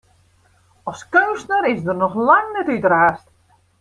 As 0.91 1.01
keunstner 1.15 1.63
is 1.73 1.85
er 1.91 1.97
noch 2.01 2.15
lang 2.29 2.47
net 2.55 2.73
útraasd. 2.77 3.27